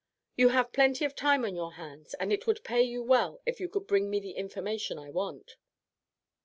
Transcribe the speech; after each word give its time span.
You 0.35 0.49
have 0.49 0.71
plenty 0.73 1.05
of 1.05 1.13
time 1.13 1.43
upon 1.45 1.55
your 1.55 1.73
hands, 1.73 2.15
and 2.15 2.33
it 2.33 2.47
would 2.47 2.63
pay 2.63 2.81
you 2.81 3.03
well 3.03 3.39
if 3.45 3.59
you 3.59 3.69
could 3.69 3.85
bring 3.85 4.09
me 4.09 4.19
the 4.19 4.31
information 4.31 4.97
I 4.97 5.11
want." 5.11 5.57